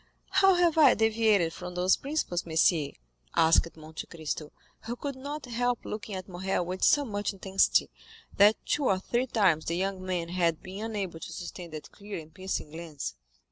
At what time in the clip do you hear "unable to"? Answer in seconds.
10.85-11.31